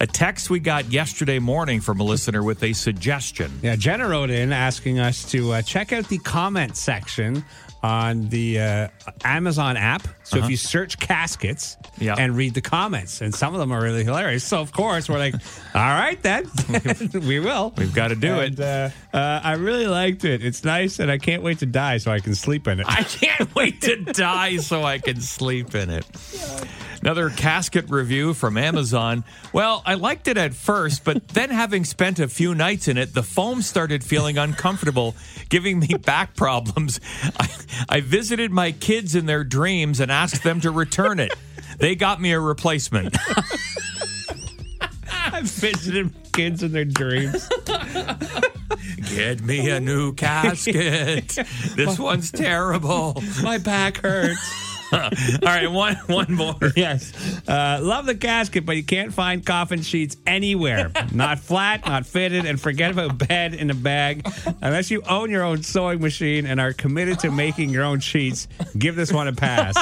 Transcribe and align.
a 0.00 0.06
text 0.06 0.48
we 0.50 0.60
got 0.60 0.90
yesterday 0.90 1.38
morning 1.38 1.80
from 1.80 2.00
a 2.00 2.04
listener 2.04 2.42
with 2.42 2.62
a 2.62 2.72
suggestion. 2.72 3.52
Yeah, 3.62 3.76
Jenna 3.76 4.08
wrote 4.08 4.30
in 4.30 4.52
asking 4.52 4.98
us 4.98 5.30
to 5.30 5.52
uh, 5.52 5.62
check 5.62 5.92
out 5.92 6.08
the 6.08 6.18
comment 6.18 6.76
section 6.76 7.44
on 7.82 8.28
the 8.28 8.60
uh, 8.60 8.88
Amazon 9.24 9.76
app. 9.78 10.06
So 10.22 10.36
if 10.38 10.50
you 10.50 10.56
search 10.58 10.98
caskets 10.98 11.78
Yeah. 11.98 12.14
and 12.18 12.36
read 12.36 12.52
the 12.52 12.60
comments, 12.60 13.22
and 13.22 13.34
some 13.34 13.54
of 13.54 13.60
them 13.60 13.72
are 13.72 13.82
really 13.82 14.04
hilarious. 14.04 14.44
So 14.44 14.60
of 14.60 14.70
course 14.70 15.08
we're 15.08 15.18
like, 15.18 15.34
all 15.74 15.80
right 15.80 16.22
then, 16.22 16.44
we 17.14 17.40
will. 17.40 17.72
We've 17.78 17.94
got 17.94 18.08
to 18.08 18.16
do 18.16 18.34
And, 18.40 18.58
it. 18.58 18.60
Uh, 18.60 18.90
uh, 19.16 19.40
I 19.42 19.52
really 19.54 19.86
liked 19.86 20.24
it. 20.26 20.44
It's 20.44 20.62
nice, 20.62 20.98
and 20.98 21.10
I 21.10 21.16
can't 21.18 21.42
wait 21.42 21.60
to 21.60 21.66
die 21.66 21.96
so 21.98 22.10
I 22.10 22.20
can 22.20 22.34
sleep 22.34 22.68
in 22.68 22.80
it. 22.80 22.86
I 22.88 23.02
can't 23.02 23.54
wait 23.54 23.80
to 23.82 23.96
die 23.96 24.58
so 24.58 24.82
I 24.84 24.98
can 24.98 25.20
sleep 25.20 25.74
in 25.74 25.88
it. 25.90 26.06
Another 27.02 27.30
casket 27.30 27.88
review 27.88 28.34
from 28.34 28.58
Amazon. 28.58 29.24
Well, 29.52 29.82
I 29.86 29.94
liked 29.94 30.28
it 30.28 30.36
at 30.36 30.52
first, 30.54 31.02
but 31.04 31.26
then 31.34 31.50
having 31.50 31.84
spent 31.84 32.18
a 32.18 32.28
few 32.28 32.54
nights 32.54 32.88
in 32.88 32.98
it, 32.98 33.14
the 33.14 33.22
foam 33.22 33.62
started 33.62 34.04
feeling 34.04 34.36
uncomfortable, 34.36 35.14
giving 35.48 35.78
me 35.78 35.94
back 35.94 36.36
problems. 36.36 37.00
I, 37.38 37.48
I 37.88 38.00
visited 38.00 38.50
my 38.50 38.72
kids 38.72 39.14
in 39.14 39.26
their 39.26 39.44
dreams 39.44 40.00
and 40.00 40.10
asked 40.10 40.42
them 40.42 40.60
to 40.60 40.70
return 40.70 41.20
it. 41.20 41.32
They 41.78 41.94
got 41.94 42.20
me 42.20 42.32
a 42.32 42.40
replacement. 42.40 43.16
I 45.12 45.40
visited 45.42 46.12
my 46.12 46.20
kids 46.32 46.62
in 46.62 46.72
their 46.72 46.84
dreams. 46.84 47.48
Get 49.14 49.40
me 49.40 49.70
a 49.70 49.80
new 49.80 50.12
casket. 50.12 51.38
This 51.76 51.98
one's 51.98 52.30
terrible. 52.30 53.22
My 53.42 53.56
back 53.58 53.98
hurts. 53.98 54.69
All 54.92 55.08
right, 55.42 55.70
one 55.70 55.94
one 56.06 56.32
more. 56.34 56.54
Yes. 56.76 57.12
Uh, 57.46 57.78
love 57.82 58.06
the 58.06 58.14
casket, 58.14 58.64
but 58.64 58.76
you 58.76 58.84
can't 58.84 59.12
find 59.12 59.44
coffin 59.44 59.82
sheets 59.82 60.16
anywhere. 60.26 60.90
not 61.12 61.38
flat, 61.40 61.84
not 61.86 62.06
fitted, 62.06 62.46
and 62.46 62.60
forget 62.60 62.90
about 62.90 63.18
bed 63.18 63.54
in 63.54 63.70
a 63.70 63.74
bag. 63.74 64.26
Unless 64.62 64.90
you 64.90 65.02
own 65.08 65.30
your 65.30 65.42
own 65.42 65.62
sewing 65.62 66.00
machine 66.00 66.46
and 66.46 66.60
are 66.60 66.72
committed 66.72 67.18
to 67.20 67.30
making 67.30 67.70
your 67.70 67.84
own 67.84 68.00
sheets, 68.00 68.48
give 68.78 68.96
this 68.96 69.12
one 69.12 69.28
a 69.28 69.32
pass. 69.32 69.76